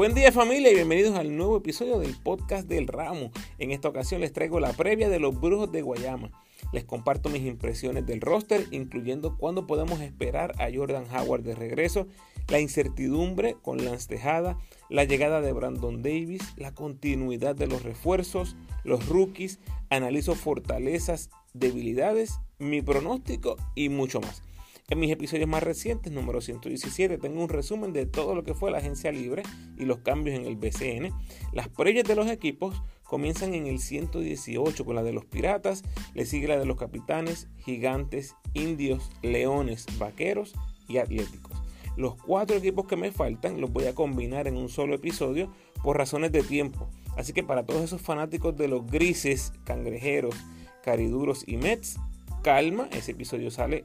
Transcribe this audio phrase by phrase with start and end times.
[0.00, 3.32] Buen día familia y bienvenidos al nuevo episodio del podcast del ramo.
[3.58, 6.30] En esta ocasión les traigo la previa de los Brujos de Guayama.
[6.72, 12.06] Les comparto mis impresiones del roster, incluyendo cuándo podemos esperar a Jordan Howard de regreso,
[12.48, 14.56] la incertidumbre con Lance Tejada,
[14.88, 22.40] la llegada de Brandon Davis, la continuidad de los refuerzos, los rookies, analizo fortalezas, debilidades,
[22.58, 24.42] mi pronóstico y mucho más.
[24.90, 28.72] En mis episodios más recientes, número 117, tengo un resumen de todo lo que fue
[28.72, 29.44] la agencia libre
[29.78, 31.14] y los cambios en el BCN.
[31.52, 36.26] Las previas de los equipos comienzan en el 118 con la de los Piratas, le
[36.26, 40.54] sigue la de los Capitanes, Gigantes, Indios, Leones, Vaqueros
[40.88, 41.56] y Atléticos.
[41.96, 45.52] Los cuatro equipos que me faltan los voy a combinar en un solo episodio
[45.84, 46.90] por razones de tiempo.
[47.16, 50.34] Así que para todos esos fanáticos de los grises, cangrejeros,
[50.82, 52.00] cariduros y Mets,
[52.42, 53.84] calma, ese episodio sale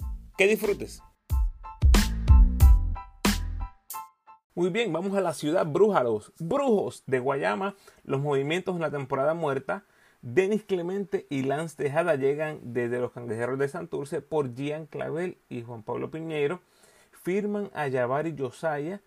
[0.41, 1.03] Que disfrutes.
[4.55, 7.75] Muy bien, vamos a la ciudad bruja, los brujos de Guayama,
[8.05, 9.83] los movimientos en la temporada muerta.
[10.23, 15.61] Denis Clemente y Lance Tejada llegan desde los cangrejeros de Santurce por Gian Clavel y
[15.61, 16.59] Juan Pablo Piñero.
[17.11, 18.99] Firman a Yavari Josiah.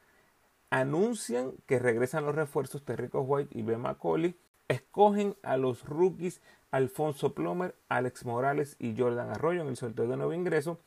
[0.70, 4.36] Anuncian que regresan los refuerzos Terrico White y Ben McCauley.
[4.68, 6.40] Escogen a los rookies
[6.70, 10.78] Alfonso Plomer, Alex Morales y Jordan Arroyo en el sorteo de nuevo ingreso.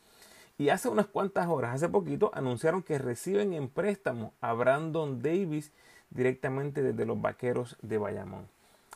[0.57, 5.71] Y hace unas cuantas horas, hace poquito, anunciaron que reciben en préstamo a Brandon Davis
[6.09, 8.47] directamente desde los Vaqueros de Bayamón.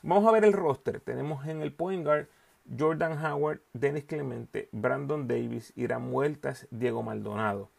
[0.02, 1.00] Vamos a ver el roster.
[1.00, 2.28] Tenemos en el point guard
[2.78, 7.70] Jordan Howard, Dennis Clemente, Brandon Davis, Irán Mueltas, Diego Maldonado.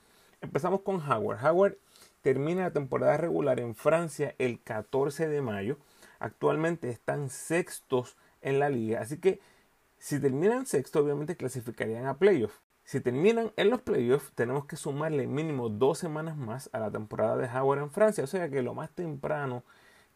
[0.40, 1.44] Empezamos con Howard.
[1.44, 1.76] Howard
[2.20, 5.76] termina la temporada regular en Francia el 14 de mayo.
[6.20, 9.40] Actualmente están sextos en la liga, así que
[9.98, 12.60] si terminan sexto, obviamente clasificarían a playoffs.
[12.84, 17.36] Si terminan en los playoffs, tenemos que sumarle mínimo dos semanas más a la temporada
[17.36, 18.24] de Howard en Francia.
[18.24, 19.62] O sea que lo más temprano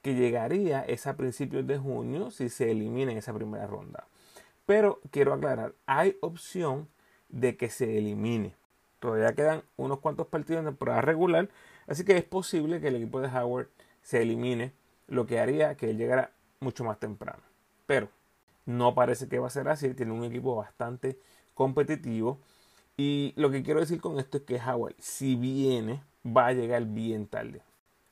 [0.02, 4.06] que llegaría es a principios de junio si se elimina esa primera ronda.
[4.66, 6.88] Pero quiero aclarar, hay opción
[7.28, 8.54] de que se elimine.
[8.98, 11.48] Todavía quedan unos cuantos partidos en temporada regular,
[11.86, 13.68] así que es posible que el equipo de Howard
[14.02, 14.72] se elimine,
[15.06, 17.42] lo que haría que él llegara mucho más temprano.
[17.86, 18.08] Pero
[18.64, 21.18] no parece que va a ser así, tiene un equipo bastante
[21.54, 22.40] competitivo
[22.96, 26.84] y lo que quiero decir con esto es que Howard, si viene, va a llegar
[26.86, 27.62] bien tarde.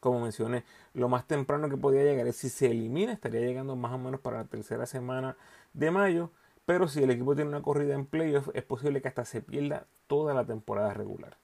[0.00, 3.92] Como mencioné, lo más temprano que podría llegar es si se elimina, estaría llegando más
[3.92, 5.36] o menos para la tercera semana
[5.72, 6.30] de mayo.
[6.66, 9.86] Pero si el equipo tiene una corrida en playoff, es posible que hasta se pierda
[10.06, 11.36] toda la temporada regular.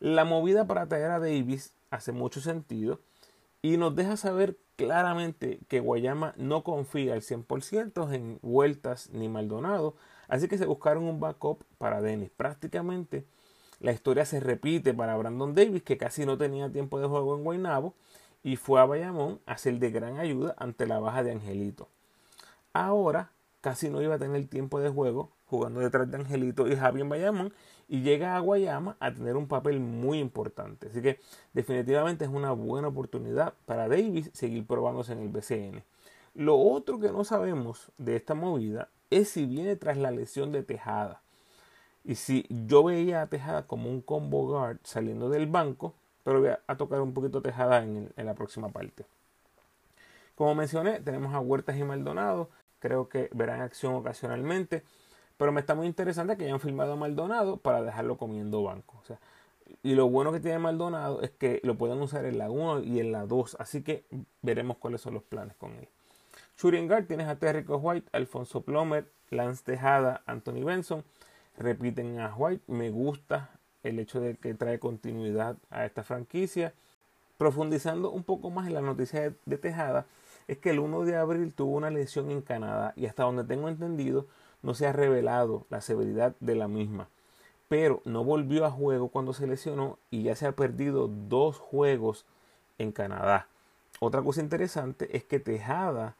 [0.00, 3.00] La movida para traer a Davis hace mucho sentido
[3.62, 9.94] y nos deja saber claramente que Guayama no confía al 100% en Vueltas ni Maldonado,
[10.28, 12.30] Así que se buscaron un backup para Dennis.
[12.36, 13.24] Prácticamente
[13.80, 17.44] la historia se repite para Brandon Davis, que casi no tenía tiempo de juego en
[17.44, 17.94] Guaynabo
[18.42, 21.88] y fue a Bayamón a ser de gran ayuda ante la baja de Angelito.
[22.72, 23.30] Ahora
[23.60, 27.08] casi no iba a tener tiempo de juego jugando detrás de Angelito y Javi en
[27.08, 27.52] Bayamón
[27.88, 30.88] y llega a Guayama a tener un papel muy importante.
[30.88, 31.18] Así que
[31.52, 35.82] definitivamente es una buena oportunidad para Davis seguir probándose en el BCN.
[36.34, 38.88] Lo otro que no sabemos de esta movida
[39.18, 41.20] es si viene tras la lesión de Tejada.
[42.04, 46.50] Y si yo veía a Tejada como un combo guard saliendo del banco, pero voy
[46.66, 49.04] a tocar un poquito Tejada en, la próxima parte.
[50.34, 52.50] Como mencioné, tenemos a Huertas y Maldonado.
[52.80, 54.82] Creo que verán acción ocasionalmente.
[55.36, 59.02] Pero me está muy interesante que hayan filmado a Maldonado para dejarlo comiendo banco.
[59.82, 63.00] Y lo bueno que tiene Maldonado es que lo pueden usar en la 1 y
[63.00, 63.56] en la 2.
[63.58, 64.04] Así que
[64.42, 65.88] veremos cuáles son los planes con él.
[66.56, 71.04] Shooting tienes a Terrico White, Alfonso Plomer, Lance Tejada, Anthony Benson.
[71.58, 72.62] Repiten a White.
[72.68, 73.50] Me gusta
[73.82, 76.72] el hecho de que trae continuidad a esta franquicia.
[77.38, 80.06] Profundizando un poco más en la noticia de, Tejada,
[80.46, 83.68] es que el 1 de abril tuvo una lesión en Canadá y hasta donde tengo
[83.68, 84.26] entendido
[84.62, 87.08] no se ha revelado la severidad de la misma.
[87.68, 92.24] Pero no volvió a juego cuando se lesionó y ya se ha perdido dos juegos
[92.78, 93.48] en Canadá.
[93.98, 96.14] Otra cosa interesante es que Tejada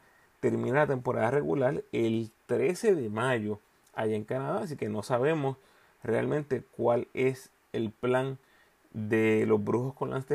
[0.45, 3.61] termina la temporada regular el 13 de mayo
[3.95, 5.57] allá en Canadá, así que no sabemos
[6.03, 8.37] realmente cuál es el plan
[8.93, 10.27] de los brujos con las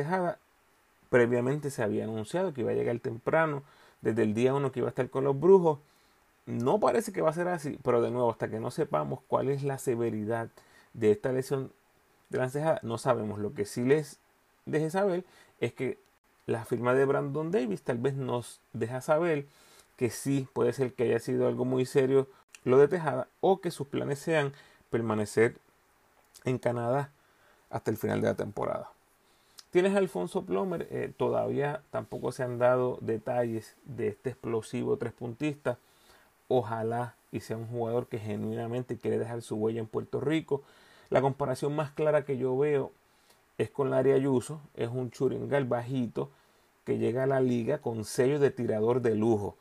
[1.10, 3.62] Previamente se había anunciado que iba a llegar temprano,
[4.00, 5.78] desde el día 1 que iba a estar con los brujos.
[6.44, 9.48] No parece que va a ser así, pero de nuevo, hasta que no sepamos cuál
[9.48, 10.48] es la severidad
[10.92, 11.70] de esta lesión
[12.30, 13.38] de la encejada, no sabemos.
[13.38, 14.18] Lo que sí les
[14.66, 15.24] deje saber
[15.60, 15.98] es que
[16.46, 19.46] la firma de Brandon Davis tal vez nos deja saber
[20.00, 22.26] que sí puede ser que haya sido algo muy serio
[22.64, 24.54] lo de Tejada o que sus planes sean
[24.88, 25.58] permanecer
[26.46, 27.10] en Canadá
[27.68, 28.90] hasta el final de la temporada.
[29.70, 35.12] Tienes a Alfonso Plomer, eh, todavía tampoco se han dado detalles de este explosivo tres
[35.12, 35.76] puntista.
[36.48, 40.62] Ojalá y sea un jugador que genuinamente quiere dejar su huella en Puerto Rico.
[41.10, 42.90] La comparación más clara que yo veo
[43.58, 46.30] es con Larry Ayuso, es un churingal bajito
[46.86, 49.58] que llega a la liga con sello de tirador de lujo.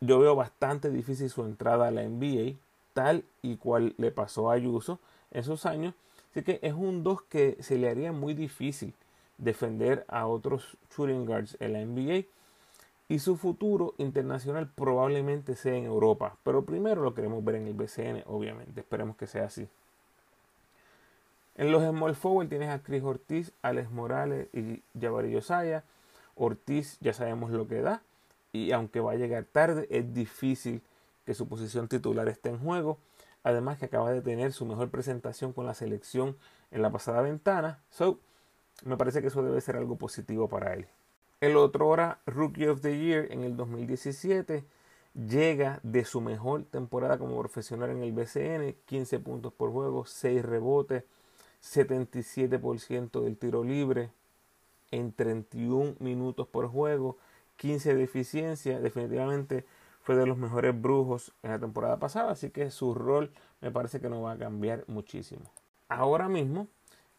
[0.00, 2.56] Yo veo bastante difícil su entrada a la NBA,
[2.92, 5.00] tal y cual le pasó a Ayuso
[5.32, 5.94] en sus años.
[6.30, 8.94] Así que es un 2 que se le haría muy difícil
[9.38, 12.26] defender a otros shooting guards en la NBA
[13.08, 16.36] y su futuro internacional probablemente sea en Europa.
[16.44, 18.80] Pero primero lo queremos ver en el BCN, obviamente.
[18.80, 19.66] Esperemos que sea así.
[21.56, 25.82] En los small forward tienes a Chris Ortiz, Alex Morales y Jabari Yosaya.
[26.36, 28.00] Ortiz ya sabemos lo que da
[28.52, 30.82] y aunque va a llegar tarde es difícil
[31.24, 32.98] que su posición titular esté en juego.
[33.42, 36.36] Además que acaba de tener su mejor presentación con la selección
[36.70, 37.82] en la pasada ventana.
[37.90, 38.18] So,
[38.84, 40.86] me parece que eso debe ser algo positivo para él.
[41.40, 44.64] El otro hora, Rookie of the Year en el 2017,
[45.14, 50.44] llega de su mejor temporada como profesional en el BCN, 15 puntos por juego, 6
[50.44, 51.04] rebotes,
[51.62, 54.10] 77% del tiro libre
[54.90, 57.18] en 31 minutos por juego,
[57.58, 59.66] 15 de eficiencia, definitivamente
[60.00, 64.00] fue de los mejores brujos en la temporada pasada, así que su rol me parece
[64.00, 65.42] que no va a cambiar muchísimo.
[65.88, 66.68] Ahora mismo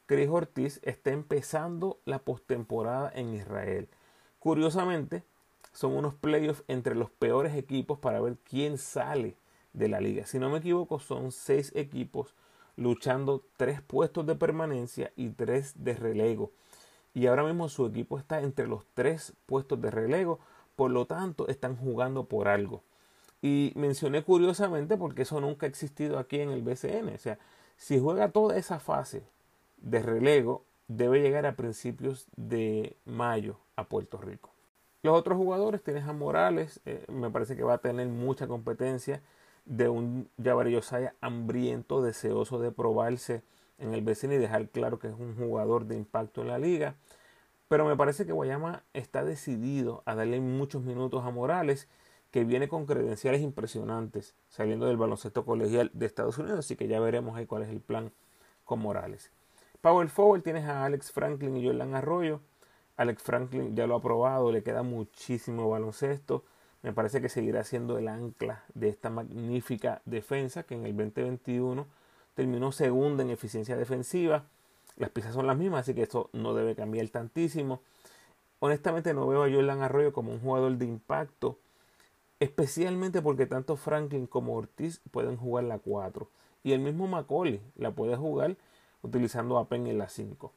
[0.07, 3.87] Chris Ortiz está empezando la postemporada en Israel.
[4.39, 5.23] Curiosamente,
[5.71, 9.35] son unos playoffs entre los peores equipos para ver quién sale
[9.73, 10.25] de la liga.
[10.25, 12.33] Si no me equivoco, son seis equipos
[12.75, 16.51] luchando tres puestos de permanencia y tres de relego.
[17.13, 20.39] Y ahora mismo su equipo está entre los tres puestos de relego,
[20.75, 22.83] por lo tanto están jugando por algo.
[23.41, 27.15] Y mencioné curiosamente porque eso nunca ha existido aquí en el BCN.
[27.15, 27.39] O sea,
[27.77, 29.23] si juega toda esa fase
[29.77, 34.49] de relego debe llegar a principios de mayo a Puerto Rico.
[35.01, 39.21] Los otros jugadores, tienes a Morales, eh, me parece que va a tener mucha competencia
[39.65, 43.43] de un Jabari Yosaya hambriento, deseoso de probarse
[43.79, 46.95] en el vecino y dejar claro que es un jugador de impacto en la liga.
[47.67, 51.87] Pero me parece que Guayama está decidido a darle muchos minutos a Morales,
[52.31, 56.99] que viene con credenciales impresionantes saliendo del baloncesto colegial de Estados Unidos, así que ya
[56.99, 58.11] veremos cuál es el plan
[58.65, 59.31] con Morales.
[59.81, 62.41] Power forward tienes a Alex Franklin y Jordan Arroyo.
[62.97, 66.43] Alex Franklin ya lo ha probado, le queda muchísimo baloncesto.
[66.81, 71.87] Me parece que seguirá siendo el ancla de esta magnífica defensa que en el 2021
[72.39, 74.45] terminó segunda en eficiencia defensiva.
[74.95, 77.81] Las piezas son las mismas, así que esto no debe cambiar tantísimo.
[78.59, 81.57] Honestamente no veo a Jordan Arroyo como un jugador de impacto,
[82.39, 86.29] especialmente porque tanto Franklin como Ortiz pueden jugar la 4
[86.63, 88.55] y el mismo Macaulay la puede jugar
[89.01, 90.53] utilizando a Penn en la 5.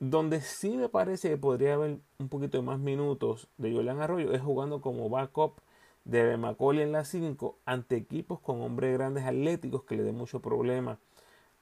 [0.00, 4.32] Donde sí me parece que podría haber un poquito de más minutos de Julián Arroyo
[4.32, 5.60] es jugando como backup
[6.04, 10.40] de Macaulay en la 5 ante equipos con hombres grandes atléticos que le den mucho
[10.40, 10.98] problema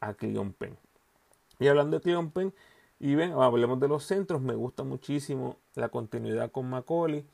[0.01, 0.77] a Cleon Penn.
[1.59, 2.55] Y hablando de Cleon Penn,
[3.01, 7.25] y ven, hablemos de los centros, me gusta muchísimo la continuidad con Macaulay.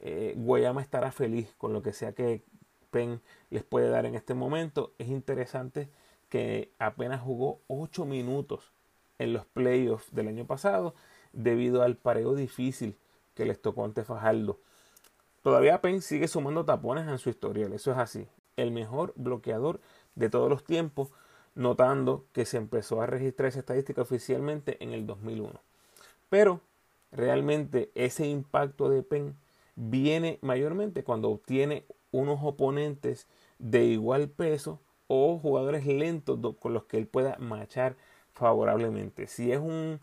[0.00, 2.44] Eh, Guayama estará feliz con lo que sea que
[2.90, 3.20] Penn
[3.50, 4.92] les puede dar en este momento.
[4.98, 5.88] Es interesante
[6.28, 8.72] que apenas jugó 8 minutos
[9.18, 10.94] en los playoffs del año pasado
[11.32, 12.96] debido al pareo difícil
[13.34, 14.60] que les tocó ante Fajardo.
[15.42, 18.28] Todavía Penn sigue sumando tapones en su historial, eso es así.
[18.56, 19.80] El mejor bloqueador
[20.14, 21.10] de todos los tiempos,
[21.54, 25.60] notando que se empezó a registrar esa estadística oficialmente en el 2001.
[26.28, 26.60] Pero
[27.12, 29.36] realmente ese impacto de Penn
[29.76, 33.26] viene mayormente cuando obtiene unos oponentes
[33.58, 37.96] de igual peso o jugadores lentos con los que él pueda machar
[38.32, 39.26] favorablemente.
[39.26, 40.00] Si es un,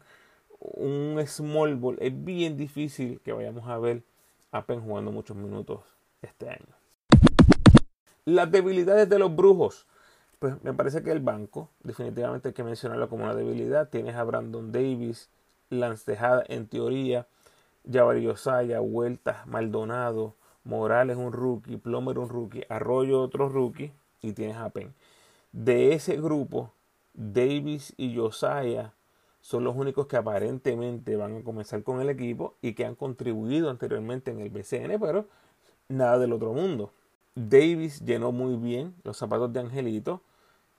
[0.60, 4.04] un small ball, es bien difícil que vayamos a ver
[4.52, 5.82] a Penn jugando muchos minutos
[6.22, 6.66] este año.
[8.26, 9.86] Las debilidades de los brujos.
[10.40, 13.90] Pues me parece que el banco, definitivamente hay que mencionarlo como una debilidad.
[13.90, 15.30] Tienes a Brandon Davis,
[15.70, 17.28] Lance Tejada en teoría,
[17.92, 24.58] Jabari Osaya, Vueltas, Maldonado, Morales un rookie, Plomer un rookie, Arroyo otro rookie, y tienes
[24.58, 24.94] a Penn.
[25.52, 26.72] De ese grupo,
[27.14, 28.94] Davis y Josiah
[29.42, 33.70] son los únicos que aparentemente van a comenzar con el equipo y que han contribuido
[33.70, 35.28] anteriormente en el BCN, pero
[35.88, 36.92] nada del otro mundo.
[37.36, 40.22] Davis llenó muy bien los zapatos de Angelito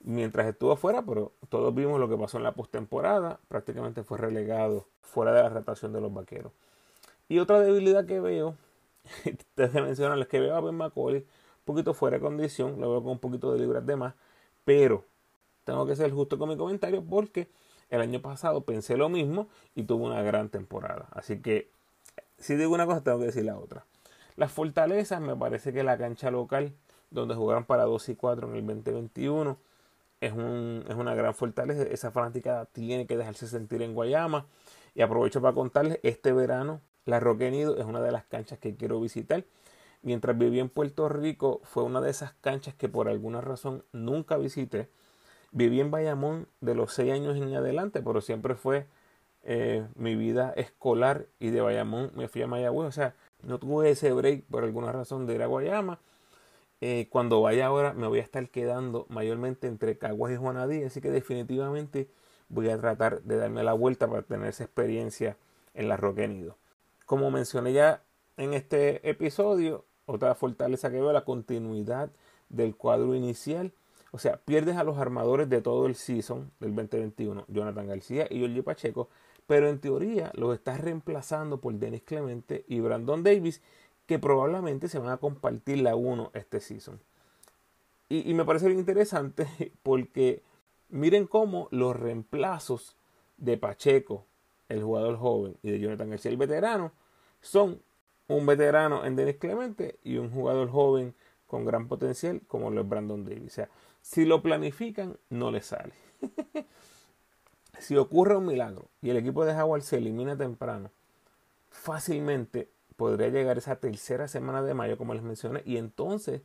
[0.01, 3.41] mientras estuvo afuera, pero todos vimos lo que pasó en la postemporada.
[3.49, 6.53] Prácticamente fue relegado fuera de la rotación de los vaqueros.
[7.29, 8.57] Y otra debilidad que veo,
[9.57, 13.03] desde mencionar, es que veo a Ben McCauley un poquito fuera de condición, lo veo
[13.03, 14.15] con un poquito de libras de más,
[14.65, 15.05] pero
[15.65, 17.51] tengo que ser justo con mi comentario porque
[17.91, 21.09] el año pasado pensé lo mismo y tuvo una gran temporada.
[21.11, 21.71] Así que
[22.39, 23.85] si digo una cosa, tengo que decir la otra.
[24.37, 26.75] Las fortalezas, me parece que la cancha local,
[27.11, 29.59] donde jugaron para 2 y 4 en el 2021,
[30.21, 31.83] es, un, es una gran fortaleza.
[31.85, 34.47] Esa fanática tiene que dejarse sentir en Guayama.
[34.95, 38.75] Y aprovecho para contarles, este verano la Roque Nido es una de las canchas que
[38.75, 39.45] quiero visitar.
[40.03, 44.37] Mientras viví en Puerto Rico, fue una de esas canchas que por alguna razón nunca
[44.37, 44.89] visité.
[45.53, 48.87] Viví en Bayamón de los 6 años en adelante, pero siempre fue
[49.45, 52.89] eh, mi vida escolar y de Bayamón me fui a Mayagüez.
[52.89, 53.15] O sea,
[53.47, 56.01] no tuve ese break por alguna razón de ir a Guayama.
[56.81, 61.01] Eh, cuando vaya ahora me voy a estar quedando mayormente entre Caguas y Juanadí, así
[61.01, 62.11] que definitivamente
[62.49, 65.37] voy a tratar de darme la vuelta para tener esa experiencia
[65.75, 66.59] en la Roque Nido.
[67.07, 68.03] Como mencioné ya
[68.37, 72.11] en este episodio, otra fortaleza que veo la continuidad
[72.49, 73.73] del cuadro inicial.
[74.13, 78.39] O sea, pierdes a los armadores de todo el season del 2021, Jonathan García y
[78.39, 79.09] Giorgio Pacheco,
[79.47, 83.63] pero en teoría los estás reemplazando por Dennis Clemente y Brandon Davis,
[84.07, 87.01] que probablemente se van a compartir la 1 este season.
[88.09, 89.47] Y, y me parece bien interesante
[89.83, 90.43] porque
[90.89, 92.97] miren cómo los reemplazos
[93.37, 94.25] de Pacheco,
[94.69, 96.93] el jugador joven, y de Jonathan García, el veterano,
[97.41, 97.81] son
[98.29, 101.15] un veterano en Dennis Clemente y un jugador joven
[101.47, 103.53] con gran potencial como lo es Brandon Davis.
[103.53, 103.69] O sea,
[104.03, 105.93] si lo planifican, no le sale.
[107.79, 110.91] si ocurre un milagro y el equipo de Jaguar se elimina temprano,
[111.71, 116.43] fácilmente podría llegar esa tercera semana de mayo, como les mencioné, y entonces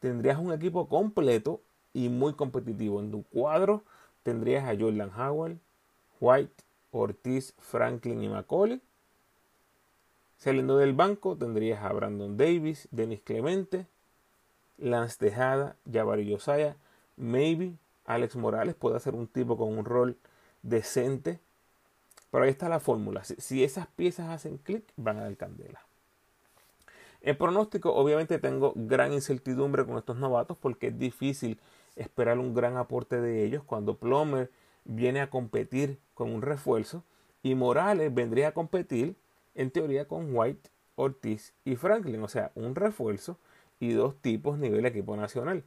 [0.00, 1.60] tendrías un equipo completo
[1.92, 3.00] y muy competitivo.
[3.00, 3.82] En tu cuadro
[4.22, 5.56] tendrías a Jordan Howard,
[6.20, 8.80] White, Ortiz, Franklin y McCauley.
[10.36, 13.86] Saliendo del banco tendrías a Brandon Davis, Dennis Clemente,
[14.76, 16.76] Lance Tejada, Jabari Josiah,
[17.16, 20.16] maybe Alex Morales puede hacer un tipo con un rol
[20.62, 21.40] decente.
[22.30, 23.24] Pero ahí está la fórmula.
[23.24, 25.80] Si, esas piezas hacen clic, van a dar candela.
[27.20, 31.58] En pronóstico, obviamente tengo gran incertidumbre con estos novatos porque es difícil
[31.96, 34.50] esperar un gran aporte de ellos cuando Plomer
[34.84, 37.02] viene a competir con un refuerzo
[37.42, 39.16] y Morales vendría a competir
[39.54, 43.36] en teoría con White, Ortiz y Franklin, o sea, un refuerzo
[43.80, 45.64] y dos tipos nivel equipo nacional.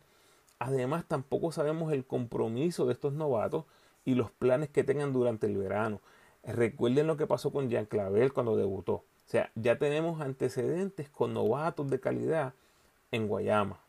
[0.60, 3.66] Además, tampoco sabemos el compromiso de estos novatos
[4.06, 6.02] y los planes que tengan durante el verano.
[6.44, 8.94] Recuerden lo que pasó con Jean Clavel cuando debutó.
[8.94, 12.54] O sea, ya tenemos antecedentes con novatos de calidad
[13.12, 13.80] en Guayama.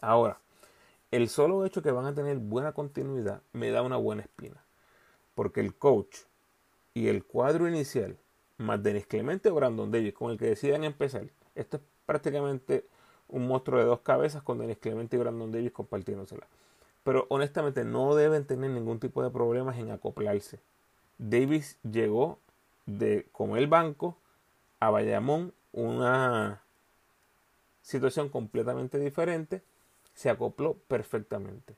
[0.00, 0.38] Ahora,
[1.10, 4.62] el solo hecho que van a tener buena continuidad me da una buena espina.
[5.34, 6.16] Porque el coach
[6.94, 8.16] y el cuadro inicial,
[8.56, 12.86] más Denis Clemente o Brandon Davis, con el que decidan empezar, esto es prácticamente
[13.28, 16.46] un monstruo de dos cabezas con Denis Clemente y Brandon Davis compartiéndosela.
[17.06, 20.58] Pero honestamente no deben tener ningún tipo de problemas en acoplarse.
[21.18, 22.40] Davis llegó
[22.84, 24.16] de con el banco
[24.80, 26.62] a Bayamón, una
[27.80, 29.62] situación completamente diferente,
[30.14, 31.76] se acopló perfectamente.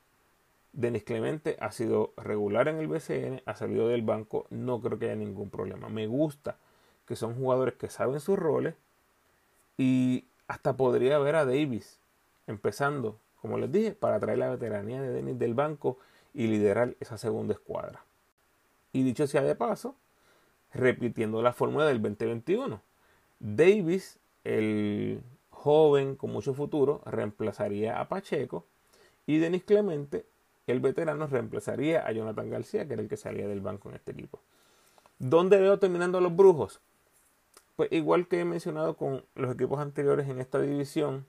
[0.73, 5.05] Denis Clemente ha sido regular en el BCN, ha salido del banco, no creo que
[5.05, 5.89] haya ningún problema.
[5.89, 6.57] Me gusta
[7.05, 8.73] que son jugadores que saben sus roles
[9.77, 11.99] y hasta podría ver a Davis
[12.47, 15.97] empezando, como les dije, para traer la veteranía de Dennis del banco
[16.33, 18.03] y liderar esa segunda escuadra.
[18.91, 19.95] Y dicho sea de paso,
[20.73, 22.81] repitiendo la fórmula del 2021,
[23.39, 28.65] Davis, el joven con mucho futuro, reemplazaría a Pacheco
[29.25, 30.25] y Denis Clemente,
[30.67, 34.11] el veterano, reemplazaría a Jonathan García, que era el que salía del banco en este
[34.11, 34.39] equipo.
[35.17, 36.79] ¿Dónde veo terminando los brujos?
[37.75, 41.25] Pues igual que he mencionado con los equipos anteriores en esta división,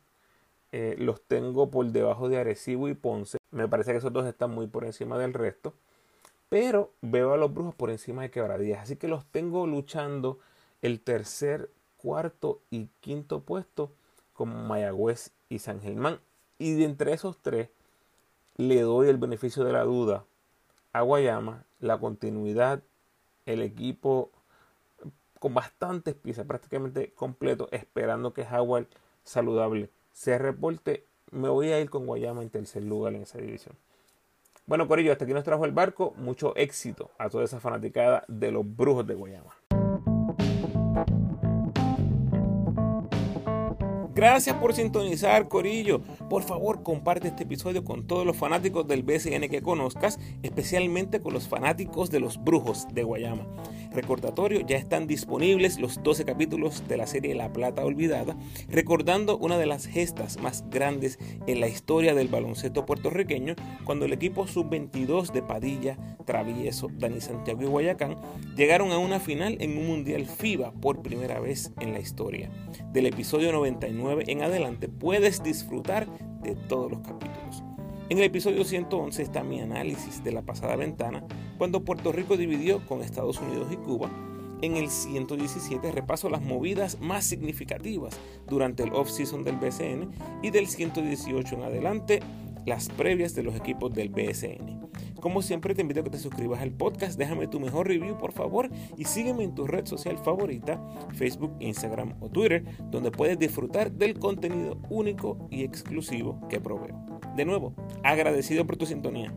[0.72, 3.38] eh, los tengo por debajo de Arecibo y Ponce.
[3.50, 5.74] Me parece que esos dos están muy por encima del resto.
[6.48, 8.80] Pero veo a los brujos por encima de quebradillas.
[8.80, 10.38] Así que los tengo luchando
[10.82, 13.92] el tercer, cuarto y quinto puesto
[14.32, 16.18] como Mayagüez y San Germán.
[16.58, 17.68] Y de entre esos tres
[18.56, 20.24] le doy el beneficio de la duda
[20.92, 22.82] a Guayama, la continuidad,
[23.46, 24.30] el equipo
[25.38, 28.86] con bastantes piezas, prácticamente completo, esperando que Howard
[29.24, 31.06] saludable se reporte.
[31.30, 33.76] Me voy a ir con Guayama en tercer lugar en esa división.
[34.66, 36.14] Bueno, Corillo, hasta aquí nos trajo el barco.
[36.16, 39.59] Mucho éxito a toda esa fanaticada de los brujos de Guayama.
[44.20, 46.02] Gracias por sintonizar, Corillo.
[46.28, 51.32] Por favor, comparte este episodio con todos los fanáticos del BCN que conozcas, especialmente con
[51.32, 53.46] los fanáticos de los brujos de Guayama.
[53.94, 58.36] Recordatorio, ya están disponibles los 12 capítulos de la serie La Plata Olvidada,
[58.68, 64.12] recordando una de las gestas más grandes en la historia del baloncesto puertorriqueño, cuando el
[64.12, 65.96] equipo sub-22 de Padilla,
[66.26, 68.16] Travieso, Dani Santiago y Guayacán
[68.54, 72.50] llegaron a una final en un Mundial FIBA por primera vez en la historia.
[72.92, 76.06] Del episodio 99 en adelante puedes disfrutar
[76.42, 77.62] de todos los capítulos.
[78.08, 81.24] En el episodio 111 está mi análisis de la pasada ventana,
[81.58, 84.10] cuando Puerto Rico dividió con Estados Unidos y Cuba.
[84.62, 90.10] En el 117 repaso las movidas más significativas durante el off-season del BCN
[90.42, 92.20] y del 118 en adelante
[92.66, 94.89] las previas de los equipos del BSN.
[95.20, 98.32] Como siempre te invito a que te suscribas al podcast, déjame tu mejor review por
[98.32, 103.92] favor y sígueme en tu red social favorita, Facebook, Instagram o Twitter, donde puedes disfrutar
[103.92, 106.98] del contenido único y exclusivo que proveo.
[107.36, 109.30] De nuevo, agradecido por tu sintonía.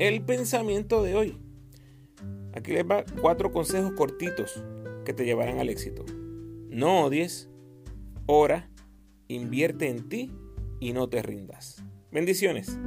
[0.00, 1.38] El pensamiento de hoy.
[2.54, 4.64] Aquí les va cuatro consejos cortitos
[5.08, 6.04] que te llevarán al éxito.
[6.68, 7.48] No odies,
[8.26, 8.68] ora,
[9.26, 10.30] invierte en ti
[10.80, 11.82] y no te rindas.
[12.12, 12.78] Bendiciones.